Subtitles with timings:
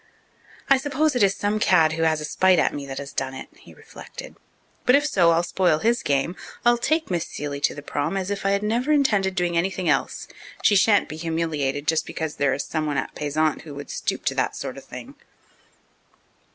[0.67, 3.35] "I suppose it is some cad who has a spite at me that has done
[3.35, 4.35] it," he reflected,
[4.83, 6.35] "but if so I'll spoil his game.
[6.65, 9.87] I'll take Miss Seeley to the prom as if I had never intended doing anything
[9.89, 10.27] else.
[10.63, 14.33] She shan't be humiliated just because there is someone at Payzant who would stoop to
[14.33, 15.13] that sort of thing."